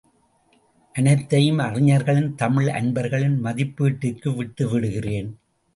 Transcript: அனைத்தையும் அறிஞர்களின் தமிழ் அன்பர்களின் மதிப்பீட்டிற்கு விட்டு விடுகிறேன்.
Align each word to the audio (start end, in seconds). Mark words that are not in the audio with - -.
அனைத்தையும் 0.95 1.59
அறிஞர்களின் 1.59 2.31
தமிழ் 2.35 2.69
அன்பர்களின் 2.69 3.37
மதிப்பீட்டிற்கு 3.43 4.35
விட்டு 4.35 4.69
விடுகிறேன். 4.69 5.31